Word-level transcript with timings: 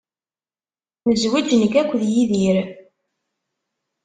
Nezweǧ 1.09 1.47
nekk 1.55 1.75
akked 1.81 2.01
Yidir. 2.13 2.57